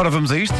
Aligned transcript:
Ora, 0.00 0.08
vamos 0.08 0.30
a 0.30 0.38
isto. 0.38 0.56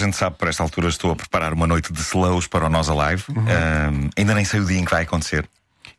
A 0.00 0.04
gente 0.04 0.16
sabe, 0.16 0.36
por 0.36 0.48
esta 0.48 0.62
altura 0.62 0.88
estou 0.88 1.12
a 1.12 1.16
preparar 1.16 1.52
uma 1.52 1.66
noite 1.66 1.92
de 1.92 2.00
slows 2.00 2.46
para 2.46 2.66
o 2.66 2.68
Nós 2.68 2.88
Alive. 2.88 3.24
Ahm, 3.30 4.10
ainda 4.16 4.34
nem 4.34 4.44
sei 4.44 4.60
o 4.60 4.64
dia 4.64 4.78
em 4.78 4.84
que 4.84 4.90
vai 4.90 5.02
acontecer. 5.02 5.48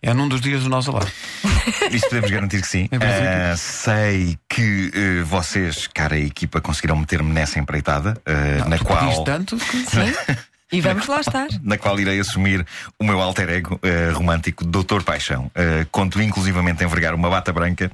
É 0.02 0.14
num 0.14 0.28
dos 0.30 0.42
dias 0.42 0.64
do 0.64 0.70
nosso 0.70 0.92
lado. 0.92 1.08
Isto 1.92 2.10
podemos 2.10 2.30
garantir 2.30 2.62
que 2.62 2.68
sim. 2.68 2.88
Princípio. 2.88 3.10
Ah, 3.52 3.58
sei 3.58 4.38
que 4.48 4.92
eh, 4.94 5.24
vocês, 5.24 5.88
cara 5.88 6.18
equipa, 6.20 6.62
conseguirão 6.62 6.96
meter-me 6.98 7.32
nessa 7.34 7.60
empreitada, 7.60 8.16
ah, 8.26 8.68
na 8.70 8.78
Tu 8.78 8.86
qual. 8.86 9.24
tanto 9.24 9.58
que... 9.58 9.78
Sim. 9.86 10.38
E 10.72 10.82
vamos 10.82 11.08
lá 11.10 11.20
estar. 11.22 11.48
na 11.64 11.78
qual 11.80 12.00
irei 12.00 12.20
assumir 12.20 12.64
o 13.00 13.04
meu 13.04 13.20
alter 13.20 13.50
ego 13.50 13.80
eh, 13.82 14.12
romântico, 14.14 14.64
Doutor 14.64 15.04
Paixão. 15.04 15.50
Eh, 15.56 15.88
conto 15.92 16.22
inclusivamente 16.22 16.84
envergar 16.84 17.16
uma 17.16 17.30
bata 17.30 17.52
branca 17.52 17.90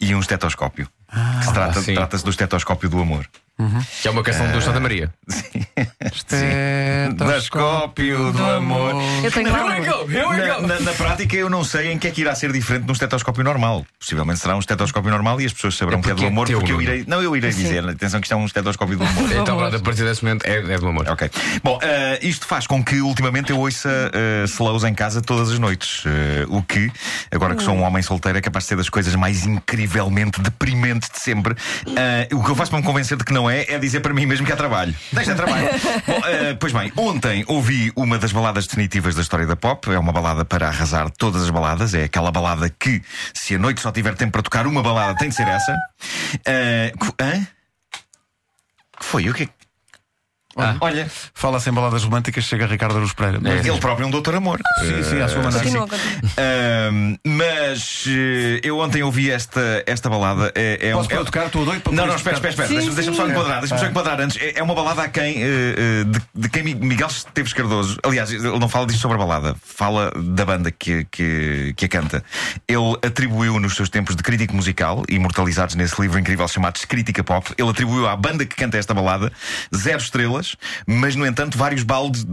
e 0.00 0.14
um 0.16 0.20
estetoscópio. 0.20 0.88
Ah, 1.08 1.40
se 1.44 1.52
trata, 1.52 1.82
trata-se 1.82 2.24
do 2.24 2.30
estetoscópio 2.30 2.88
do 2.88 3.00
amor. 3.00 3.24
Que 4.02 4.08
é 4.08 4.10
uma 4.10 4.22
canção 4.22 4.50
do 4.52 4.60
Santa 4.60 4.78
Maria. 4.80 5.10
Estetoscópio 7.08 8.32
do 8.32 8.44
amor. 8.44 8.94
Eu 9.24 9.30
tenho 9.32 9.50
Não, 9.50 9.66
lá. 9.66 9.78
go, 9.78 10.10
here 10.10 10.26
we 10.26 10.36
Na, 10.36 10.60
na- 10.60 10.80
na 10.80 10.92
prática, 10.92 11.34
eu 11.36 11.48
não 11.48 11.64
sei 11.64 11.90
em 11.92 11.98
que 11.98 12.06
é 12.06 12.10
que 12.10 12.20
irá 12.20 12.34
ser 12.34 12.52
diferente 12.52 12.84
de 12.84 12.90
um 12.90 12.92
estetoscópio 12.92 13.42
normal. 13.42 13.86
Possivelmente 13.98 14.40
será 14.40 14.54
um 14.56 14.58
estetoscópio 14.58 15.10
normal 15.10 15.40
e 15.40 15.46
as 15.46 15.52
pessoas 15.54 15.74
saberão 15.76 16.00
É 16.00 16.02
que 16.02 16.10
é 16.10 16.14
do 16.14 16.24
é 16.24 16.26
amor, 16.26 16.46
teu, 16.46 16.58
porque 16.58 16.72
eu 16.72 16.82
irei. 16.82 17.04
Não, 17.06 17.22
eu 17.22 17.34
irei 17.36 17.50
dizer. 17.50 17.86
Atenção, 17.88 18.20
que 18.20 18.26
isto 18.26 18.32
é 18.34 18.36
um 18.36 18.44
estetoscópio 18.44 18.98
do 18.98 19.04
amor. 19.08 19.32
Então, 19.32 19.56
pronto, 19.56 19.76
a 19.76 19.80
partir 19.80 20.04
desse 20.04 20.22
momento 20.22 20.44
é, 20.44 20.56
é 20.74 20.78
do 20.78 20.86
amor. 20.88 21.08
Ok. 21.08 21.30
Bom, 21.62 21.78
eh, 21.82 22.18
isto 22.22 22.46
faz 22.46 22.66
com 22.66 22.84
que 22.84 23.00
ultimamente 23.00 23.50
eu 23.50 23.58
ouça 23.58 23.88
eh, 24.12 24.44
slows 24.46 24.84
em 24.84 24.92
casa 24.94 25.22
todas 25.22 25.50
as 25.50 25.58
noites. 25.58 26.02
Eh, 26.06 26.44
o 26.48 26.62
que, 26.62 26.90
agora 27.32 27.54
que 27.54 27.62
sou 27.62 27.74
um 27.74 27.82
homem 27.82 28.02
solteiro, 28.02 28.36
é 28.38 28.40
capaz 28.42 28.64
de 28.64 28.68
ser 28.68 28.76
das 28.76 28.88
coisas 28.90 29.14
mais 29.14 29.46
incrivelmente 29.46 30.40
deprimentes 30.40 31.08
de 31.10 31.20
sempre. 31.20 31.54
O 32.32 32.42
que 32.44 32.50
eu 32.50 32.54
faço 32.54 32.70
para 32.70 32.80
me 32.80 32.86
convencer 32.86 33.16
de 33.16 33.24
que 33.24 33.32
não 33.32 33.45
é, 33.50 33.64
é 33.68 33.78
dizer 33.78 34.00
para 34.00 34.12
mim 34.14 34.26
mesmo 34.26 34.44
que 34.46 34.52
há 34.52 34.56
trabalho. 34.56 34.94
Deixa 35.12 35.34
trabalho. 35.34 35.68
Bom, 36.06 36.20
eh, 36.26 36.54
pois 36.58 36.72
bem, 36.72 36.92
ontem 36.96 37.44
ouvi 37.46 37.92
uma 37.96 38.18
das 38.18 38.32
baladas 38.32 38.66
definitivas 38.66 39.14
da 39.14 39.22
história 39.22 39.46
da 39.46 39.56
pop. 39.56 39.90
É 39.90 39.98
uma 39.98 40.12
balada 40.12 40.44
para 40.44 40.68
arrasar 40.68 41.10
todas 41.10 41.42
as 41.42 41.50
baladas. 41.50 41.94
É 41.94 42.04
aquela 42.04 42.30
balada 42.30 42.68
que, 42.70 43.02
se 43.34 43.54
a 43.54 43.58
noite 43.58 43.80
só 43.80 43.90
tiver 43.92 44.14
tempo 44.14 44.32
para 44.32 44.42
tocar 44.42 44.66
uma 44.66 44.82
balada, 44.82 45.16
tem 45.18 45.28
de 45.28 45.34
ser 45.34 45.48
essa. 45.48 45.76
Cu- 46.98 47.14
hã? 47.20 47.46
Que 48.98 49.04
foi? 49.04 49.28
O 49.28 49.34
que 49.34 49.42
é 49.44 49.46
que- 49.46 49.52
Olha, 50.80 51.10
Fala-se 51.34 51.68
em 51.68 51.72
baladas 51.72 52.02
românticas, 52.04 52.44
chega 52.44 52.66
Ricardo 52.66 52.96
Aruz 52.96 53.12
Pereira. 53.12 53.38
Mas, 53.42 53.64
ele 53.66 53.78
próprio 53.78 54.04
é 54.04 54.06
um 54.06 54.10
doutor 54.10 54.34
amor. 54.34 54.60
sim, 54.80 55.02
sim, 55.02 55.20
à 55.20 55.28
sua 55.28 55.42
maneira. 55.42 55.62
Continua, 55.64 55.86
mas 57.24 58.04
eh, 58.08 58.60
eu 58.62 58.78
ontem 58.78 59.02
ouvi 59.02 59.30
esta, 59.30 59.82
esta 59.86 60.08
balada. 60.08 60.52
É, 60.54 60.88
é 60.88 60.92
Posso 60.92 61.10
um, 61.10 61.20
é- 61.20 61.24
tocar? 61.24 61.46
Estou 61.46 61.64
doido 61.64 61.80
para 61.82 61.92
Não, 61.92 62.06
não, 62.06 62.16
espera, 62.16 62.36
espera, 62.36 62.50
espera. 62.50 62.68
Deixa- 62.68 62.90
Deixa-me 62.92 63.16
sim. 63.16 63.22
só 63.22 63.28
enquadrar, 63.28 63.60
deixa-me 63.60 63.80
só 63.80 63.86
enquadrar 63.86 64.20
antes. 64.20 64.36
É, 64.40 64.58
é 64.58 64.62
uma 64.62 64.74
balada 64.74 65.02
a 65.02 65.08
quem, 65.08 65.36
eh, 65.42 66.04
de, 66.06 66.22
de 66.34 66.48
quem 66.48 66.62
Miguel 66.74 67.08
Esteves 67.08 67.52
Cardoso, 67.52 67.98
aliás, 68.02 68.30
ele 68.32 68.58
não 68.58 68.68
fala 68.68 68.86
disto 68.86 69.00
sobre 69.00 69.16
a 69.16 69.18
balada, 69.24 69.56
fala 69.62 70.10
da 70.16 70.44
banda 70.44 70.70
que, 70.70 71.04
que, 71.10 71.74
que 71.76 71.84
a 71.84 71.88
canta. 71.88 72.24
Ele 72.66 72.96
atribuiu 73.04 73.58
nos 73.60 73.74
seus 73.74 73.88
tempos 73.88 74.16
de 74.16 74.22
crítico 74.22 74.54
musical, 74.54 75.02
imortalizados 75.08 75.74
nesse 75.74 76.00
livro 76.00 76.18
incrível 76.18 76.46
chamado 76.48 76.78
Crítica 76.86 77.22
Pop, 77.24 77.52
ele 77.58 77.68
atribuiu 77.70 78.06
à 78.08 78.16
banda 78.16 78.44
que 78.46 78.54
canta 78.56 78.76
esta 78.78 78.94
balada 78.94 79.32
zero 79.74 79.98
estrelas, 79.98 80.45
mas 80.86 81.16
no 81.16 81.26
entanto 81.26 81.56
vários 81.56 81.82
baldes. 81.82 82.26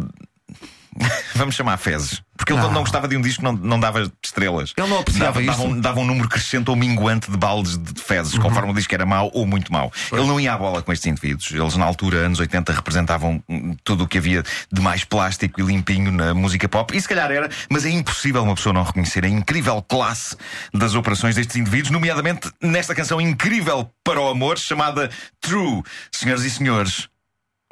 Vamos 1.35 1.55
chamar 1.55 1.77
fezes. 1.77 2.21
Porque 2.35 2.51
ele, 2.51 2.59
Não. 2.59 2.67
quando 2.67 2.73
não 2.75 2.81
gostava 2.81 3.07
de 3.07 3.15
um 3.15 3.21
disco, 3.21 3.43
não, 3.43 3.53
não 3.53 3.79
dava 3.79 4.11
estrelas. 4.23 4.73
Ele 4.75 4.87
não 4.87 4.99
apreciava 4.99 5.39
dava, 5.39 5.45
dava, 5.45 5.63
isso? 5.63 5.67
um, 5.67 5.79
dava 5.79 5.99
um 5.99 6.05
número 6.05 6.27
crescente 6.27 6.69
ou 6.69 6.75
minguante 6.75 7.29
de 7.29 7.37
baldes 7.37 7.77
de 7.77 8.01
fezes, 8.01 8.37
conforme 8.37 8.71
o 8.71 8.73
disco 8.75 8.93
era 8.93 9.05
mau 9.05 9.29
ou 9.33 9.45
muito 9.45 9.71
mau. 9.71 9.91
Ele 10.11 10.25
não 10.25 10.39
ia 10.39 10.53
à 10.53 10.57
bola 10.57 10.81
com 10.81 10.91
estes 10.91 11.07
indivíduos. 11.07 11.51
Eles, 11.51 11.75
na 11.75 11.85
altura, 11.85 12.17
anos 12.17 12.39
80, 12.39 12.73
representavam 12.73 13.41
tudo 13.83 14.03
o 14.03 14.07
que 14.07 14.17
havia 14.17 14.43
de 14.71 14.81
mais 14.81 15.03
plástico 15.03 15.61
e 15.61 15.63
limpinho 15.63 16.11
na 16.11 16.33
música 16.33 16.67
pop. 16.67 16.95
E 16.95 16.99
se 16.99 17.07
calhar 17.07 17.31
era, 17.31 17.49
mas 17.69 17.85
é 17.85 17.89
impossível 17.89 18.43
uma 18.43 18.55
pessoa 18.55 18.73
não 18.73 18.83
reconhecer 18.83 19.23
a 19.25 19.29
incrível 19.29 19.81
classe 19.81 20.35
das 20.73 20.95
operações 20.95 21.35
destes 21.35 21.55
indivíduos, 21.55 21.91
nomeadamente 21.91 22.51
nesta 22.61 22.95
canção 22.95 23.21
incrível 23.21 23.89
para 24.03 24.19
o 24.19 24.27
amor, 24.27 24.57
chamada 24.57 25.09
True. 25.39 25.83
Senhoras 26.11 26.43
e 26.43 26.49
senhores, 26.49 27.07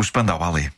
o 0.02 0.04
Spandau 0.04 0.40
Ballet. 0.40 0.72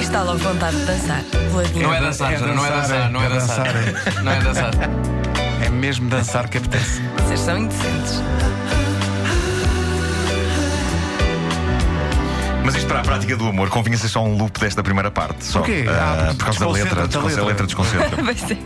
Está 0.00 0.22
logo 0.22 0.38
vontade 0.38 0.76
de 0.78 0.84
dançar. 0.86 1.22
Não 1.74 1.92
é 1.94 2.00
dançar, 2.00 2.32
É 2.32 2.36
Joana, 2.38 2.54
não 2.54 2.64
é 2.64 2.70
dançar, 2.70 3.10
não 3.10 3.20
é 3.20 3.26
é 3.26 3.28
dançar. 3.28 3.72
dançar. 3.72 4.22
Não 4.24 4.32
é 4.32 4.40
dançar. 4.40 4.70
É 5.62 5.68
mesmo 5.68 6.08
dançar 6.08 6.48
que 6.48 6.56
apetece. 6.56 7.02
Vocês 7.18 7.40
são 7.40 7.58
indecentes. 7.58 8.22
Mas 12.68 12.74
isto 12.76 12.86
para 12.86 13.00
a 13.00 13.02
prática 13.02 13.34
do 13.34 13.48
amor 13.48 13.70
convinha 13.70 13.96
ser 13.96 14.08
só 14.08 14.22
um 14.22 14.36
loop 14.36 14.60
desta 14.60 14.82
primeira 14.82 15.10
parte. 15.10 15.42
Só, 15.42 15.60
Porquê? 15.60 15.86
Ah, 15.88 16.28
Ah, 16.28 16.34
por 16.34 16.44
causa 16.44 16.60
da 16.60 16.68
letra, 16.70 17.06
desconcentra-te 17.06 17.16
a 17.16 17.42
desconcentra, 17.42 17.42
a 17.42 17.46
letra 17.46 17.64
letra. 17.64 17.66
desconcentra. 17.66 18.20
Vai 18.22 18.34
ser. 18.36 18.58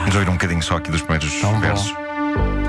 Vamos 0.00 0.14
ouvir 0.14 0.28
um 0.28 0.32
bocadinho 0.34 0.62
só 0.62 0.76
aqui 0.76 0.90
dos 0.90 1.00
primeiros 1.00 1.32
versos. 1.62 1.94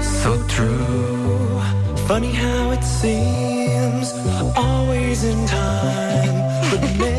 So 0.02 0.38
true. 0.48 1.60
Funny 2.08 2.32
how 2.34 2.72
it 2.72 2.82
seems, 2.82 4.14
always 4.56 5.26
in 5.26 5.46
time, 5.46 7.19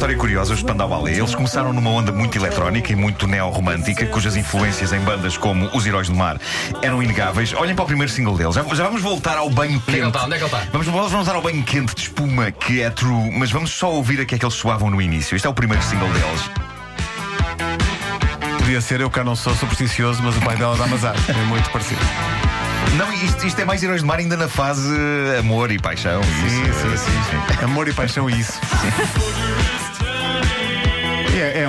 história 0.00 0.16
curiosa, 0.16 0.54
os 0.54 0.60
Spandau 0.60 0.88
Ballet. 0.88 1.18
Eles 1.18 1.34
começaram 1.34 1.74
numa 1.74 1.90
onda 1.90 2.10
muito 2.10 2.38
eletrónica 2.38 2.90
e 2.90 2.96
muito 2.96 3.26
neo-romântica, 3.26 4.06
cujas 4.06 4.34
influências 4.34 4.94
em 4.94 5.00
bandas 5.00 5.36
como 5.36 5.68
Os 5.76 5.84
Heróis 5.86 6.08
do 6.08 6.14
Mar 6.14 6.40
eram 6.80 7.02
inegáveis. 7.02 7.52
Olhem 7.52 7.74
para 7.74 7.82
o 7.82 7.86
primeiro 7.86 8.10
single 8.10 8.34
deles. 8.34 8.54
Já, 8.54 8.62
já 8.62 8.84
vamos 8.84 9.02
voltar 9.02 9.36
ao 9.36 9.50
banho 9.50 9.76
Onde 9.76 9.82
é 9.82 9.84
que 9.84 9.90
ele 9.90 10.00
quente. 10.00 10.16
está? 10.16 10.24
Onde 10.24 10.34
é 10.36 10.38
que 10.38 10.44
ele 10.44 10.54
está? 10.54 10.68
Vamos, 10.72 10.86
vamos 10.86 11.12
voltar 11.12 11.34
ao 11.34 11.42
banho 11.42 11.62
quente 11.64 11.94
de 11.94 12.00
espuma 12.00 12.50
que 12.50 12.80
é 12.80 12.88
true, 12.88 13.30
mas 13.38 13.50
vamos 13.50 13.72
só 13.72 13.92
ouvir 13.92 14.22
a 14.22 14.24
que 14.24 14.36
é 14.36 14.38
que 14.38 14.44
eles 14.46 14.54
soavam 14.54 14.88
no 14.88 15.02
início. 15.02 15.36
Este 15.36 15.46
é 15.46 15.50
o 15.50 15.54
primeiro 15.54 15.82
single 15.84 16.08
deles. 16.08 16.50
Podia 18.58 18.80
ser, 18.80 19.02
eu 19.02 19.10
cá 19.10 19.22
não 19.22 19.36
sou 19.36 19.54
supersticioso, 19.54 20.22
mas 20.22 20.34
o 20.34 20.40
pai 20.40 20.56
dela 20.56 20.78
dá-me 20.78 20.94
azar. 20.94 21.14
É 21.28 21.44
muito 21.44 21.68
parecido. 21.68 22.00
Não, 22.96 23.12
isto, 23.12 23.46
isto 23.46 23.60
é 23.60 23.66
mais 23.66 23.82
Heróis 23.82 24.00
do 24.00 24.06
Mar 24.06 24.18
ainda 24.18 24.36
na 24.38 24.48
fase 24.48 24.88
amor 25.38 25.70
e 25.70 25.78
paixão. 25.78 26.22
Sim, 26.22 26.70
Isso, 26.70 27.04
sim, 27.04 27.10
sim. 27.58 27.64
Amor 27.64 27.86
e 27.86 27.92
paixão 27.92 28.30
e 28.30 28.40
isso. 28.40 28.58
É 29.76 29.76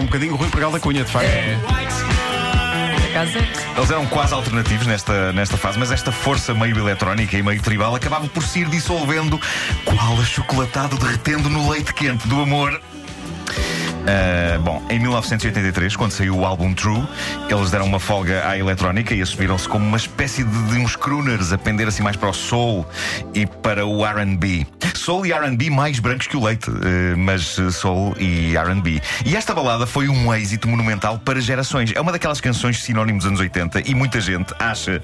um 0.02 0.06
bocadinho 0.06 0.36
Rui 0.36 0.50
Pregal 0.50 0.72
da 0.72 0.80
Cunha, 0.80 1.04
de 1.04 1.12
facto. 1.12 1.30
Acaso 3.12 3.38
é. 3.38 3.78
Eles 3.78 3.92
eram 3.92 4.06
quase 4.08 4.34
alternativos 4.34 4.88
nesta, 4.88 5.32
nesta 5.34 5.58
fase, 5.58 5.78
mas 5.78 5.92
esta 5.92 6.12
força 6.12 6.54
meio 6.54 6.78
eletrónica 6.78 7.38
e 7.38 7.44
meio 7.44 7.62
tribal 7.62 7.96
acabava 7.96 8.28
por 8.28 8.44
se 8.44 8.60
ir 8.60 8.70
dissolvendo, 8.70 9.40
qual 9.86 10.20
achocolatado 10.20 10.98
derretendo 10.98 11.50
no 11.50 11.70
leite 11.70 11.94
quente 11.94 12.28
do 12.28 12.42
amor. 12.42 12.82
Ah, 14.08 14.58
bom, 14.60 14.82
em 14.90 15.00
1983, 15.00 15.96
quando 15.96 16.12
saiu 16.12 16.38
o 16.38 16.46
álbum 16.46 16.74
True, 16.74 17.04
eles 17.50 17.70
deram 17.70 17.86
uma 17.86 18.00
folga 18.00 18.48
à 18.48 18.58
eletrónica 18.58 19.14
e 19.14 19.22
assumiram-se 19.22 19.68
como 19.68 19.86
uma 19.86 19.98
espécie 19.98 20.44
de, 20.44 20.64
de 20.64 20.80
uns 20.80 20.96
crooners 20.96 21.52
a 21.52 21.58
pender 21.58 21.88
assim 21.88 22.02
mais 22.02 22.16
para 22.16 22.30
o 22.30 22.34
soul 22.34 22.86
e 23.34 23.46
para 23.46 23.86
o 23.86 24.04
RB. 24.04 24.66
Soul 25.02 25.26
e 25.26 25.34
RB 25.34 25.70
mais 25.72 25.98
brancos 26.00 26.28
que 26.28 26.38
o 26.38 26.44
leite, 26.46 26.70
eh, 26.70 27.16
mas 27.18 27.58
eh, 27.58 27.72
soul 27.72 28.16
e 28.20 28.56
RB. 28.56 29.02
E 29.26 29.36
esta 29.36 29.52
balada 29.54 29.88
foi 29.88 30.08
um 30.08 30.32
êxito 30.34 30.68
monumental 30.70 31.18
para 31.18 31.42
gerações. 31.42 31.92
É 31.96 32.00
uma 32.00 32.12
daquelas 32.12 32.40
canções 32.40 32.84
sinónimos 32.84 33.24
dos 33.24 33.30
anos 33.30 33.40
80 33.40 33.82
e 33.90 33.96
muita 33.96 34.22
gente 34.22 34.54
acha 34.60 35.02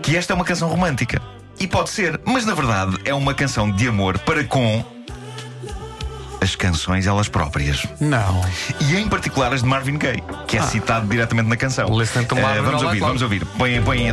que 0.00 0.16
esta 0.16 0.32
é 0.32 0.36
uma 0.36 0.44
canção 0.44 0.68
romântica. 0.68 1.20
E 1.58 1.66
pode 1.66 1.90
ser, 1.90 2.20
mas 2.24 2.46
na 2.46 2.54
verdade 2.54 2.96
é 3.04 3.12
uma 3.12 3.34
canção 3.34 3.68
de 3.70 3.88
amor 3.88 4.16
para 4.20 4.44
com 4.44 4.84
as 6.40 6.54
canções 6.54 7.06
elas 7.08 7.28
próprias. 7.28 7.84
Não. 8.00 8.40
E 8.80 8.96
em 8.96 9.08
particular 9.08 9.52
as 9.52 9.62
de 9.62 9.68
Marvin 9.68 9.98
Gaye, 9.98 10.22
que 10.46 10.56
é 10.56 10.62
citado 10.62 11.06
diretamente 11.08 11.48
na 11.48 11.56
canção. 11.56 11.88
Listen 11.98 12.24
to 12.24 12.36
Eh, 12.38 12.42
Marvin 12.42 12.62
vamos 12.62 12.82
all 12.82 12.88
ouvir, 12.88 13.00
vamos 13.00 13.22
ouvir. 13.22 13.44
Põe, 13.58 13.82
põe 13.82 14.08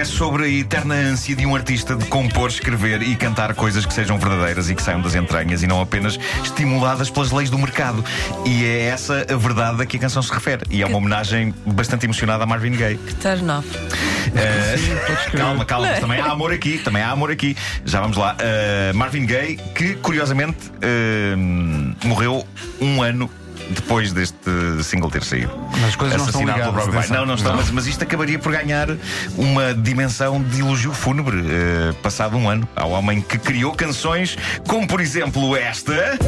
é 0.00 0.04
sobre 0.04 0.44
a 0.44 0.48
eterna 0.48 0.94
ânsia 0.94 1.36
de 1.36 1.44
um 1.44 1.54
artista 1.54 1.94
de 1.94 2.06
compor, 2.06 2.48
escrever 2.48 3.02
e 3.02 3.14
cantar 3.14 3.54
coisas 3.54 3.84
que 3.84 3.92
sejam 3.92 4.18
verdadeiras 4.18 4.70
e 4.70 4.74
que 4.74 4.82
saiam 4.82 5.02
das 5.02 5.14
entranhas 5.14 5.62
e 5.62 5.66
não 5.66 5.78
apenas 5.78 6.18
estimuladas 6.42 7.10
pelas 7.10 7.30
leis 7.30 7.50
do 7.50 7.58
mercado. 7.58 8.02
E 8.46 8.64
é 8.64 8.86
essa 8.86 9.26
a 9.28 9.36
verdade 9.36 9.82
a 9.82 9.84
que 9.84 9.98
a 9.98 10.00
canção 10.00 10.22
se 10.22 10.32
refere. 10.32 10.62
E 10.70 10.80
é 10.80 10.86
uma 10.86 10.96
homenagem 10.96 11.54
bastante 11.66 12.06
emocionada 12.06 12.44
a 12.44 12.46
Marvin 12.46 12.72
Gaye. 12.72 12.96
Turn 13.20 13.50
off. 13.50 13.68
Uh, 13.68 15.36
calma, 15.36 15.64
calma, 15.66 15.88
mas 15.88 16.00
também 16.00 16.18
há 16.18 16.30
amor 16.30 16.50
aqui, 16.50 16.78
também 16.78 17.02
há 17.02 17.10
amor 17.10 17.30
aqui. 17.30 17.54
Já 17.84 18.00
vamos 18.00 18.16
lá. 18.16 18.36
Uh, 18.40 18.96
Marvin 18.96 19.26
Gaye, 19.26 19.58
que 19.74 19.96
curiosamente 19.96 20.70
uh, 20.76 22.06
morreu 22.06 22.46
um 22.80 23.02
ano 23.02 23.30
depois 23.70 24.12
deste 24.12 24.36
single 24.82 25.10
ter 25.10 25.22
saído. 25.22 25.52
Mas 25.72 25.84
as 25.84 25.96
coisas 25.96 26.18
não 26.18 26.26
estão 26.26 26.44
pelo 26.44 26.56
ligadas, 26.56 26.88
atenção. 26.88 27.16
Não, 27.16 27.26
não 27.26 27.34
estão. 27.34 27.56
Mas, 27.56 27.70
mas 27.70 27.86
isto 27.86 28.02
acabaria 28.02 28.38
por 28.38 28.52
ganhar 28.52 28.88
uma 29.36 29.74
dimensão 29.74 30.42
de 30.42 30.60
elogio 30.60 30.92
fúnebre 30.92 31.40
uh, 31.40 31.94
passado 32.02 32.36
um 32.36 32.48
ano 32.48 32.68
ao 32.76 32.90
homem 32.90 33.20
que 33.20 33.38
criou 33.38 33.72
canções 33.72 34.36
como, 34.66 34.86
por 34.86 35.00
exemplo, 35.00 35.56
esta. 35.56 36.18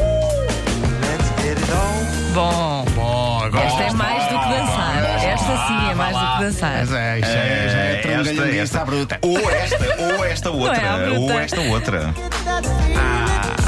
Bom, 2.33 2.83
Bom, 2.95 3.43
agora. 3.43 3.65
esta 3.65 3.83
é 3.83 3.91
mais 3.91 4.23
do 4.23 4.39
que 4.39 4.49
dançar. 4.49 5.03
Esta 5.23 5.67
sim 5.67 5.91
é 5.91 5.95
mais 5.95 6.17
do 6.17 6.33
que 6.33 6.43
dançar. 6.43 6.77
Mas 6.79 6.91
é, 6.93 7.19
isto 7.19 7.29
é, 7.29 7.69
já 7.69 7.79
é 7.79 7.95
esta, 7.95 8.01
trangalhandice 8.07 8.59
esta, 8.59 8.81
à 8.81 8.85
bruta. 8.85 9.19
ou 9.21 9.51
esta, 9.51 9.77
ou 9.99 10.25
esta 10.25 10.51
outra, 10.51 10.81
é 10.81 11.05
bruta. 11.05 11.19
ou 11.19 11.39
esta 11.39 11.61
outra. 11.61 12.13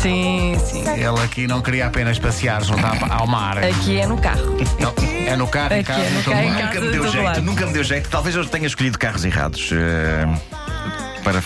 Sim, 0.10 0.56
sim. 0.63 0.84
Ele 0.88 1.19
aqui 1.24 1.48
não 1.48 1.62
queria 1.62 1.88
apenas 1.88 2.19
passear 2.19 2.63
junto 2.63 2.81
ao 3.10 3.25
mar. 3.25 3.57
Aqui 3.57 4.00
é 4.00 4.06
no 4.06 4.18
carro. 4.19 4.56
Ele- 4.60 5.25
É 5.28 5.36
no 5.36 5.48
carro, 5.48 5.74
em 5.74 5.80
Aqui 5.80 5.88
casa, 5.88 6.02
é 6.02 6.10
no 6.12 6.19
em 6.19 6.24
todo 6.24 6.34
carro, 6.34 6.46
em 6.46 6.50
lado. 6.52 6.62
casa. 6.62 6.74
Nunca 6.75 6.80
me 6.81 6.86
de 6.86 6.92
deu 6.92 7.02
todo 7.04 7.12
jeito, 7.12 7.25
lado. 7.25 7.42
nunca 7.42 7.66
me 7.66 7.74
deu 7.74 7.84
jeito. 7.84 8.10
Talvez 8.10 8.36
eu 8.36 8.46
tenha 8.46 8.68
escolhido 8.68 9.00
carros 9.00 9.25
errados. 9.25 9.69
eh, 9.72 10.28
para. 11.24 11.42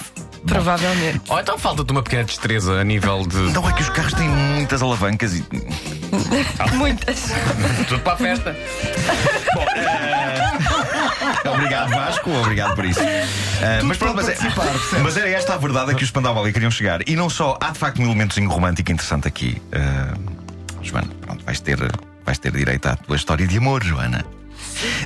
Provavelmente. 0.46 1.22
Ou 1.30 1.40
então 1.40 1.58
falta-te 1.58 1.92
uma 1.92 2.02
pequena 2.02 2.24
destreza 2.24 2.74
a 2.80 2.84
nível 2.84 3.26
de. 3.28 3.38
Não 3.38 3.70
é 3.70 3.74
que 3.74 3.82
os 3.82 3.90
carros 3.90 4.14
têm 4.14 4.28
muitas 4.28 4.82
alavancas 4.82 5.34
e. 5.36 5.44
Muitas. 6.76 7.26
Tudo 7.88 8.02
para 8.02 8.14
a 8.14 8.18
festa. 8.18 8.56
Obrigado, 11.54 11.90
Vasco, 11.90 12.30
obrigado 12.32 12.76
por 12.76 12.86
isso. 12.86 13.00
Ah, 13.02 13.82
mas 13.84 13.98
pronto, 13.98 14.16
mas, 14.16 14.30
é- 14.30 15.00
mas 15.02 15.18
era 15.18 15.30
esta 15.30 15.54
a 15.54 15.58
verdade 15.58 15.92
a 15.92 15.94
que 15.96 16.04
os 16.04 16.10
Spandau 16.10 16.34
Ballet 16.34 16.54
queriam 16.54 16.72
chegar. 16.72 17.02
E 17.08 17.16
não 17.16 17.30
só, 17.30 17.58
há 17.62 17.72
de 17.72 17.80
facto 17.80 18.02
um 18.02 18.06
elementozinho 18.06 18.50
romântico 18.50 18.92
interessante 18.92 19.28
aqui. 19.28 19.62
Ah, 19.72 20.14
Joana, 20.82 21.08
pronto, 21.22 21.44
vais 21.46 21.60
ter, 21.60 21.78
vais 22.26 22.38
ter 22.38 22.52
direito 22.52 22.86
à 22.88 22.96
tua 22.96 23.16
história 23.16 23.46
de 23.48 23.58
amor, 23.58 23.84
Joana. 23.84 24.26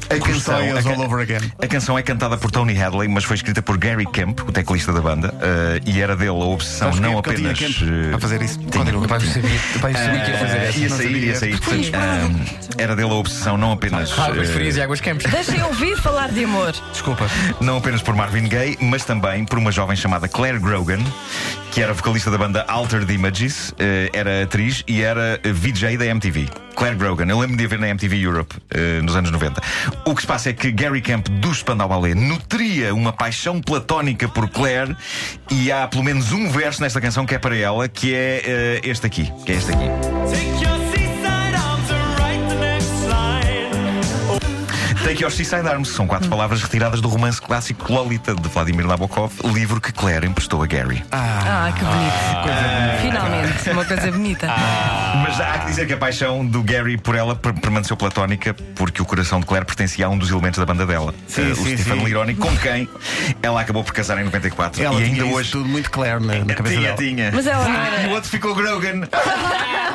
A 0.10 0.40
stories 0.40 0.86
a 0.86 0.90
all 0.90 1.02
over 1.02 1.22
again. 1.22 1.52
A 1.62 1.68
canção 1.68 1.98
é 1.98 2.04
cantada 2.04 2.38
por 2.38 2.52
Tony 2.52 2.80
Hadley, 2.80 3.08
mas 3.08 3.24
foi 3.24 3.36
escrita 3.36 3.62
por 3.62 3.78
Gary 3.78 4.06
Kemp, 4.06 4.42
o 4.42 4.52
teclista 4.52 4.92
da 4.92 5.02
banda, 5.02 5.34
eh, 5.42 5.82
e 5.86 6.02
era 6.02 6.16
dele 6.16 6.30
a 6.30 6.46
obsessão 6.46 6.94
Sabes 6.94 7.00
não 7.00 7.18
apenas. 7.18 7.58
Kemp 7.58 7.76
eh, 7.82 8.16
a 8.16 8.20
fazer 8.20 8.42
isso? 8.42 8.60
tinha. 8.60 8.72
Continua. 8.72 9.08
Pai 9.08 9.20
sabia, 9.20 9.60
o 9.76 9.80
pai 9.80 9.94
sabia 9.94 10.22
que 10.22 10.32
ia 10.32 10.38
fazer 10.38 10.58
essa. 10.58 10.80
ia 10.80 10.90
sair, 10.90 11.24
ia 11.24 11.36
sair. 11.36 11.60
portanto, 11.60 11.92
ah, 11.94 12.30
era 12.78 12.96
dele 12.96 13.12
a 13.12 13.16
obsessão 13.16 13.58
não 13.58 13.72
apenas. 13.72 14.18
Águas 14.18 14.50
eh, 14.50 14.54
frias 14.54 14.78
e 14.78 14.82
águas 14.82 15.02
quentes. 15.02 15.32
Deixem 15.32 15.62
ouvir 15.64 15.98
falar 15.98 16.32
de 16.32 16.44
amor. 16.44 16.74
Desculpa. 16.92 17.28
não 17.60 17.78
apenas 17.78 18.02
por 18.02 18.16
Marvin 18.16 18.48
Gaye, 18.48 18.78
mas 18.82 19.04
também 19.06 19.46
por 19.46 19.58
uma 19.58 19.72
jovem 19.72 19.96
chamada 19.96 20.28
Claire 20.28 20.60
Grogan, 20.60 21.00
que 21.74 21.82
era 21.82 21.92
vocalista 21.92 22.30
da 22.30 22.38
banda 22.38 22.64
Altered 22.68 23.12
Images, 23.12 23.74
eh, 23.80 24.08
era 24.14 24.44
atriz 24.44 24.84
e 24.88 25.02
era 25.02 25.40
VJ 25.44 25.98
da 25.98 26.06
MTV. 26.06 26.48
Claire 26.76 26.96
Grogan, 26.96 27.26
eu 27.26 27.40
lembro 27.40 27.58
de 27.58 27.66
a 27.66 27.68
ver 27.68 27.80
na 27.80 27.90
MTV 27.90 28.16
Europe 28.22 28.56
eh, 28.70 29.02
nos 29.02 29.16
anos 29.16 29.32
90. 29.32 29.60
O 30.06 30.14
que 30.14 30.22
se 30.22 30.28
passa 30.28 30.52
é 30.52 30.54
que 30.54 30.72
Gary 30.72 31.02
Camp 31.02 31.28
do 31.28 31.52
Spandau 31.52 31.90
Ballet 31.90 32.14
nutria 32.14 32.94
uma 32.94 33.12
paixão 33.12 33.60
platónica 33.60 34.30
por 34.30 34.48
Claire 34.50 34.96
e 35.50 35.72
há 35.72 35.88
pelo 35.88 36.04
menos 36.04 36.32
um 36.32 36.48
verso 36.48 36.80
nesta 36.80 37.02
canção 37.02 37.26
que 37.26 37.34
é 37.34 37.40
para 37.40 37.58
ela, 37.58 37.88
que 37.90 38.14
é 38.14 38.42
eh, 38.46 38.82
este 38.84 39.08
aqui, 39.08 39.32
que 39.44 39.52
é 39.52 39.56
este 39.56 39.72
aqui. 39.72 40.93
Take 45.04 45.22
Your 45.22 45.32
Seaside 45.32 45.68
Arms 45.68 45.90
são 45.90 46.08
quatro 46.08 46.30
palavras 46.30 46.62
retiradas 46.62 47.02
do 47.02 47.10
romance 47.10 47.42
clássico 47.42 47.92
Lolita 47.92 48.34
de 48.34 48.48
Vladimir 48.48 48.88
Nabokov, 48.88 49.32
livro 49.54 49.82
que 49.82 49.92
Claire 49.92 50.26
emprestou 50.26 50.64
a 50.64 50.66
Gary. 50.66 51.04
Ah, 51.12 51.72
que 51.78 51.84
bonito. 51.84 53.02
Finalmente, 53.02 53.70
uma 53.70 53.84
coisa 53.86 54.12
bonita. 54.12 54.48
Mas 54.48 55.40
há 55.42 55.60
que 55.60 55.66
dizer 55.68 55.88
que 55.88 55.94
a 55.94 55.98
paixão 55.98 56.46
do 56.46 56.64
Gary 56.64 56.98
por 56.98 57.16
ela 57.16 57.36
per- 57.36 57.54
permaneceu 57.54 57.98
platónica 57.98 58.54
porque 58.76 59.02
o 59.02 59.06
coração 59.06 59.40
de 59.42 59.46
Claire 59.46 59.66
pertencia 59.66 60.06
a 60.06 60.10
um 60.10 60.18
dos 60.18 60.30
elementos 60.30 60.58
da 60.60 60.66
banda 60.66 60.86
dela, 60.86 61.14
Sim, 61.28 61.50
eh, 61.50 61.52
o 61.52 61.56
sim, 61.56 61.76
Stefano 61.78 62.02
sim. 62.02 62.06
Lironi, 62.08 62.36
com 62.36 62.56
quem 62.58 62.88
ela 63.42 63.60
acabou 63.62 63.84
por 63.84 63.94
casar 63.94 64.18
em 64.20 64.24
94 64.24 64.82
Ela 64.82 64.94
e 64.96 64.98
tinha 65.04 65.10
ainda 65.16 65.26
isso 65.28 65.36
hoje. 65.36 65.52
tudo 65.52 65.66
muito 65.68 65.92
claro 65.92 66.22
na, 66.22 66.40
na 66.46 66.54
cabeça 66.56 66.76
Tinha, 66.76 66.94
dela. 66.94 66.98
tinha. 66.98 67.32
Mas 67.34 67.46
ela 67.46 67.68
não 67.68 67.76
Ah, 67.80 67.88
era- 67.88 68.04
E 68.04 68.08
o 68.08 68.12
outro 68.12 68.30
ficou 68.30 68.56
Grogan. 68.56 69.02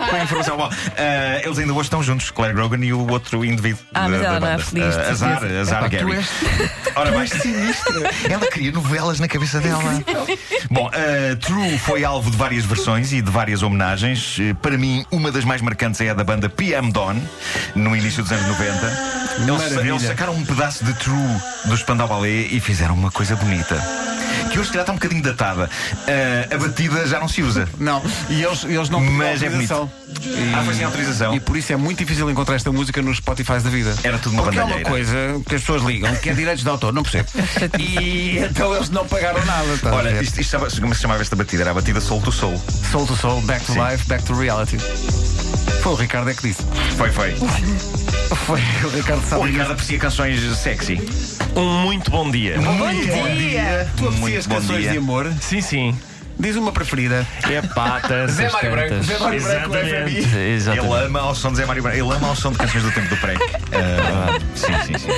Com 0.08 0.16
a 0.16 0.22
informação 0.22 0.56
boa. 0.56 0.70
Ah, 0.96 1.40
eles 1.44 1.58
ainda 1.58 1.72
hoje 1.72 1.82
estão 1.82 2.02
juntos, 2.02 2.30
Claire 2.30 2.54
Grogan 2.54 2.78
e 2.84 2.92
o 2.92 3.10
outro 3.10 3.44
indivíduo. 3.44 3.82
Ah, 3.92 4.02
da, 4.04 4.08
mas 4.08 4.22
ela 4.22 4.34
da 4.34 4.40
não 4.40 4.46
é 4.46 4.50
banda. 4.52 4.64
feliz, 4.64 4.96
azar, 5.10 5.44
azar 5.44 5.78
Epá, 5.84 5.88
Gary. 5.88 6.12
és- 6.16 6.28
Ora 6.96 7.10
bem, 7.12 7.26
sinistra. 7.26 8.10
Ela 8.28 8.46
cria 8.50 8.72
novelas 8.72 9.20
na 9.20 9.28
cabeça 9.28 9.60
dela. 9.60 9.82
Bom, 10.70 10.88
uh, 10.88 11.36
True 11.36 11.78
foi 11.78 12.04
alvo 12.04 12.30
de 12.30 12.36
várias 12.36 12.64
versões 12.64 13.12
e 13.12 13.20
de 13.22 13.30
várias 13.30 13.62
homenagens. 13.62 14.38
Uh, 14.38 14.54
Para 14.56 14.76
mim, 14.76 15.04
uma 15.10 15.30
das 15.30 15.44
mais 15.44 15.62
marcantes 15.62 16.00
é 16.00 16.10
a 16.10 16.14
da 16.14 16.24
banda 16.24 16.48
PM 16.48 16.90
Dawn, 16.92 17.16
no 17.74 17.96
início 17.96 18.22
dos 18.22 18.32
anos 18.32 18.46
90. 18.46 19.18
Eles, 19.38 19.76
eles 19.86 20.02
sacaram 20.02 20.34
um 20.34 20.44
pedaço 20.44 20.84
de 20.84 20.92
True 20.94 21.16
do 21.66 21.76
Spandau 21.76 22.08
Ballet 22.08 22.48
e 22.50 22.58
fizeram 22.60 22.94
uma 22.94 23.10
coisa 23.10 23.36
bonita. 23.36 23.76
Que 24.58 24.62
hoje, 24.62 24.70
calhar, 24.70 24.82
está 24.82 24.92
um 24.92 24.96
bocadinho 24.96 25.22
datada. 25.22 25.70
Uh, 25.92 26.54
a 26.54 26.58
batida 26.58 27.06
já 27.06 27.20
não 27.20 27.28
se 27.28 27.42
usa. 27.42 27.68
Não, 27.78 28.02
e 28.28 28.42
eles, 28.42 28.64
eles 28.64 28.88
não 28.90 28.98
Mas 29.00 29.40
é 29.40 29.46
autorização. 29.46 29.88
E, 30.20 30.52
Ah, 30.52 30.64
foi 30.64 30.74
sem 30.74 30.84
autorização. 30.84 31.32
E 31.34 31.38
por 31.38 31.56
isso 31.56 31.72
é 31.72 31.76
muito 31.76 31.98
difícil 31.98 32.28
encontrar 32.28 32.56
esta 32.56 32.72
música 32.72 33.00
nos 33.00 33.18
Spotify 33.18 33.60
da 33.60 33.70
vida. 33.70 33.94
Era 34.02 34.18
tudo 34.18 34.32
uma 34.32 34.42
Porque 34.42 34.58
é 34.58 34.64
uma 34.64 34.74
bandalheira. 34.74 34.90
coisa 34.90 35.44
que 35.48 35.54
as 35.54 35.60
pessoas 35.60 35.82
ligam, 35.84 36.12
que 36.16 36.30
é 36.30 36.34
direitos 36.34 36.64
de 36.64 36.70
autor, 36.70 36.92
não 36.92 37.04
percebo. 37.04 37.28
e 37.78 38.38
então 38.38 38.74
eles 38.74 38.90
não 38.90 39.06
pagaram 39.06 39.44
nada. 39.44 39.78
a 39.84 39.94
Olha, 39.94 40.20
isto, 40.20 40.40
isto 40.40 40.58
como 40.80 40.92
se 40.92 41.02
chamava 41.02 41.22
esta 41.22 41.36
batida? 41.36 41.62
Era 41.62 41.70
a 41.70 41.74
batida 41.74 42.00
Soul 42.00 42.20
to 42.20 42.32
Soul. 42.32 42.60
Soul 42.90 43.06
to 43.06 43.14
soul, 43.16 43.40
back 43.42 43.64
to 43.64 43.72
Sim. 43.74 43.78
life, 43.80 44.08
back 44.08 44.24
to 44.24 44.34
reality. 44.34 44.78
Foi 45.82 45.92
o 45.92 45.94
Ricardo 45.96 46.30
é 46.30 46.34
que 46.34 46.42
disse. 46.42 46.62
Foi, 46.96 47.10
foi. 47.10 47.34
Foi 48.46 48.60
o 48.84 48.88
Ricardo 48.90 49.22
O 49.22 49.26
sabe. 49.26 49.50
Ricardo 49.50 49.72
aprecia 49.72 49.98
canções 49.98 50.40
sexy. 50.58 51.00
Um 51.56 51.82
muito 51.82 52.10
bom 52.10 52.30
dia. 52.30 52.58
Muito 52.60 52.78
bom 52.78 53.34
dia. 53.34 53.90
Tu 53.96 54.06
aprecias 54.08 54.46
bom 54.46 54.54
canções 54.56 54.80
dia. 54.82 54.90
de 54.92 54.98
amor? 54.98 55.32
Sim, 55.40 55.60
sim. 55.60 55.98
Diz 56.38 56.56
uma 56.56 56.70
preferida. 56.72 57.26
É 57.50 57.60
patas. 57.62 58.32
Zé 58.32 58.46
as 58.46 58.52
Mário 58.52 58.70
Branco. 58.70 59.02
Zé 59.02 59.18
Mário 59.18 59.42
Branco, 59.42 59.74
Exatamente. 59.76 60.22
FMI. 60.22 60.36
Ele 60.38 60.54
Exatamente. 60.54 61.04
ama 61.06 61.20
ao 61.20 61.34
som 61.34 61.50
de 61.50 61.56
Zé 61.56 61.66
Mário 61.66 61.82
Branco. 61.82 61.98
Ele 61.98 62.14
ama 62.14 62.28
ao 62.28 62.36
som 62.36 62.52
de 62.52 62.58
canções 62.58 62.84
do 62.84 62.90
tempo 62.92 63.08
do 63.08 63.16
pré. 63.16 63.34
Ah, 63.72 64.38
sim, 64.54 64.72
sim, 64.86 64.98
sim. 64.98 65.08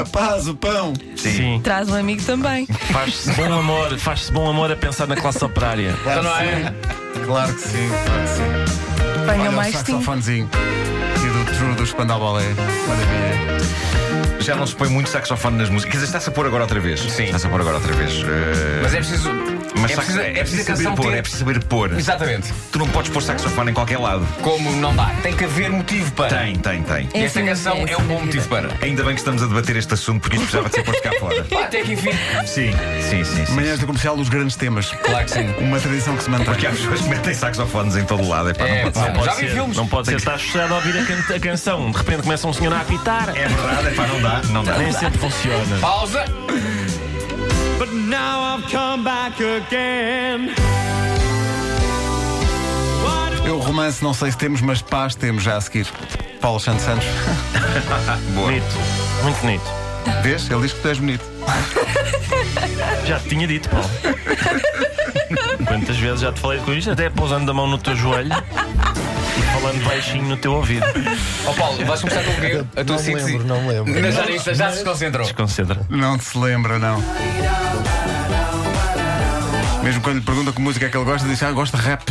A 0.00 0.04
paz, 0.06 0.48
o 0.48 0.54
pão. 0.54 0.92
Sim. 1.16 1.60
Traz 1.62 1.88
um 1.88 1.94
amigo 1.94 2.22
também. 2.22 2.66
Faz-se 2.92 3.30
bom 3.32 3.52
amor, 3.52 3.96
faz-se 3.98 4.32
bom 4.32 4.48
amor 4.50 4.70
a 4.72 4.76
pensar 4.76 5.06
na 5.06 5.16
classe 5.16 5.42
operária. 5.44 5.94
Então 6.00 6.22
não 6.22 6.36
é? 6.38 6.74
Claro 7.26 7.52
que 7.54 7.60
sim, 7.60 7.88
claro 8.06 8.22
que 8.22 8.28
sim. 8.28 9.28
Olha 9.28 9.50
o 9.50 9.52
mais 9.52 9.74
cinco. 9.74 9.86
saxofonezinho. 9.90 10.48
E 10.54 11.28
do 11.28 11.44
True 11.56 11.74
do 11.74 11.84
Spandau 11.86 12.20
Ballet. 12.20 12.54
Maravilha. 12.86 13.56
Já 14.40 14.54
não 14.54 14.66
se 14.66 14.76
põe 14.76 14.88
muito 14.88 15.10
saxofone 15.10 15.56
nas 15.58 15.68
músicas. 15.68 15.90
Quer 15.92 15.96
dizer, 15.98 16.06
está-se 16.06 16.28
a 16.28 16.32
pôr 16.32 16.46
agora 16.46 16.62
outra 16.62 16.78
vez. 16.78 17.00
Sim. 17.00 17.24
Está-se 17.24 17.46
a 17.46 17.50
pôr 17.50 17.60
agora 17.60 17.76
outra 17.76 17.92
vez. 17.94 18.12
Ah, 18.24 18.80
Mas 18.82 18.94
é 18.94 18.98
preciso. 18.98 19.28
Mas 19.74 19.90
é 19.90 19.96
preciso, 19.96 20.20
é 20.20 20.32
preciso 20.32 20.72
a 20.72 20.76
saber 20.76 20.96
pôr, 20.96 21.06
ter. 21.10 21.16
é 21.18 21.22
preciso 21.22 21.44
saber 21.44 21.64
pôr. 21.64 21.92
Exatamente. 21.98 22.52
Tu 22.72 22.78
não 22.78 22.88
podes 22.88 23.10
pôr 23.10 23.22
saxofone 23.22 23.70
em 23.70 23.74
qualquer 23.74 23.98
lado. 23.98 24.26
Como 24.42 24.70
não 24.76 24.94
dá. 24.94 25.06
Tem 25.22 25.34
que 25.34 25.44
haver 25.44 25.70
motivo 25.70 26.10
para. 26.12 26.28
Tem, 26.38 26.56
tem, 26.56 26.82
tem. 26.82 27.08
E 27.14 27.24
esta 27.24 27.40
Essa 27.40 27.42
canção 27.48 27.76
é 27.86 27.92
é 27.92 27.96
um 27.98 28.02
bom 28.04 28.20
motivo 28.20 28.48
para. 28.48 28.68
Ainda 28.82 29.02
bem 29.04 29.14
que 29.14 29.20
estamos 29.20 29.42
a 29.42 29.46
debater 29.46 29.76
este 29.76 29.94
assunto 29.94 30.20
porque 30.22 30.36
isto 30.36 30.44
precisava 30.46 30.68
de 30.68 30.74
ser 30.76 30.82
posto 30.84 31.02
cá 31.02 31.10
fora. 31.18 31.46
Até 31.64 31.82
que 31.82 31.92
enfim. 31.92 32.10
Sim, 32.46 32.72
sim, 33.10 33.24
sim. 33.24 33.46
sim. 33.46 33.52
Manhãs 33.54 33.78
do 33.78 33.86
comercial, 33.86 34.16
os 34.16 34.28
grandes 34.28 34.56
temas. 34.56 34.86
Claro 35.04 35.24
que 35.24 35.30
sim. 35.32 35.54
Uma 35.58 35.78
tradição 35.80 36.16
que 36.16 36.22
se 36.22 36.30
mantém. 36.30 36.46
Porque 36.46 36.66
há 36.66 36.70
pessoas 36.70 37.00
que 37.00 37.08
metem 37.08 37.34
saxofones 37.34 37.96
em 37.96 38.04
todo 38.04 38.22
o 38.22 38.28
lado. 38.28 38.50
É, 38.50 38.54
pá, 38.54 38.64
É, 38.66 38.84
não 38.84 38.90
pode 38.92 38.94
pá. 38.94 39.00
ser. 39.02 39.06
Já 39.06 39.12
Pode 39.32 39.40
vi 39.40 39.46
ser, 39.48 39.52
filmes. 39.54 39.76
Não 39.76 39.86
pode 39.88 40.06
ser, 40.08 40.16
estás 40.16 40.42
fechado 40.42 40.72
a 40.72 40.76
ouvir 40.76 40.98
a, 40.98 41.04
can- 41.04 41.34
a 41.34 41.40
canção. 41.40 41.90
De 41.90 41.96
repente 41.98 42.22
começa 42.22 42.46
um 42.48 42.52
senhor 42.52 42.72
a 42.72 42.80
apitar. 42.80 43.30
É 43.36 43.48
verdade, 43.48 43.88
é 43.88 43.90
pá, 43.90 44.06
não 44.06 44.20
dá, 44.22 44.42
não 44.50 44.64
dá. 44.64 44.78
Nem 44.78 44.92
sempre 44.92 45.18
funciona. 45.18 45.78
Pausa. 45.80 46.24
But 47.78 47.92
now 47.92 48.56
I've 48.56 48.70
come 48.70 49.04
back 49.04 49.38
again. 49.40 50.54
Eu 53.44 53.58
romance 53.58 54.02
não 54.02 54.12
sei 54.12 54.32
se 54.32 54.38
temos, 54.38 54.60
mas 54.60 54.82
paz 54.82 55.14
temos 55.14 55.42
já 55.42 55.56
a 55.56 55.60
seguir. 55.60 55.86
Paulo 56.40 56.58
Santos 56.58 56.84
Santos. 56.84 57.06
Boa. 58.34 58.46
Bonito. 58.46 58.66
Muito 59.22 59.40
bonito. 59.40 59.64
Vês? 60.22 60.50
Ele 60.50 60.62
diz 60.62 60.72
que 60.72 60.80
tu 60.80 60.88
és 60.88 60.98
bonito. 60.98 61.24
Já 63.06 63.20
te 63.20 63.28
tinha 63.28 63.46
dito, 63.46 63.68
Paulo. 63.68 63.88
Quantas 65.66 65.96
vezes 65.96 66.20
já 66.20 66.32
te 66.32 66.40
falei 66.40 66.60
com 66.60 66.72
isto? 66.72 66.90
Até 66.90 67.10
pousando 67.10 67.50
a 67.50 67.54
mão 67.54 67.66
no 67.66 67.78
teu 67.78 67.96
joelho 67.96 68.30
falando 69.66 69.84
baixinho 69.84 70.24
no 70.24 70.36
teu 70.36 70.52
ouvido. 70.52 70.86
Ó 71.46 71.52
Paulo, 71.52 71.84
vais 71.84 72.00
começar 72.00 72.22
com 72.22 72.30
o 72.30 72.34
quê? 72.34 72.64
A 72.76 72.84
tua 72.84 72.96
Não 72.96 73.02
me 73.02 73.14
lembro, 73.14 73.44
não 73.44 73.62
me 73.62 73.68
lembro. 73.68 73.94
Mas 74.00 74.14
já, 74.14 74.54
já 74.54 74.70
se 74.70 74.76
desconcentrou. 74.76 75.26
Desconcentra. 75.26 75.80
Não 75.88 76.18
se 76.20 76.38
lembra, 76.38 76.78
não. 76.78 77.02
Mesmo 79.82 80.00
quando 80.02 80.16
lhe 80.16 80.22
pergunta 80.22 80.52
que 80.52 80.60
música 80.60 80.86
é 80.86 80.88
que 80.88 80.96
ele 80.96 81.04
gosta, 81.04 81.26
diz: 81.26 81.42
Ah, 81.42 81.50
gosta 81.50 81.76
de 81.76 81.82
rap. 81.82 82.04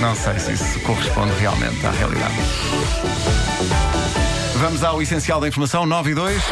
Não 0.00 0.14
sei 0.14 0.38
se 0.38 0.52
isso 0.52 0.80
corresponde 0.80 1.32
realmente 1.38 1.86
à 1.86 1.90
realidade. 1.90 2.34
Vamos 4.56 4.82
ao 4.82 5.00
essencial 5.00 5.40
da 5.40 5.48
informação, 5.48 5.86
9 5.86 6.10
e 6.10 6.14
2. 6.14 6.42